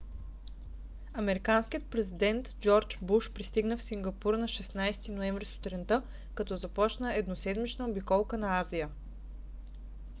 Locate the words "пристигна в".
3.31-3.83